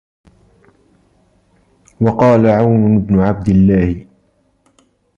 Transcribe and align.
وَقَالَ 2.01 2.47
عَوْنُ 2.47 2.99
بْنُ 2.99 3.19
عَبْدِ 3.19 3.49
اللَّهِ 3.49 4.07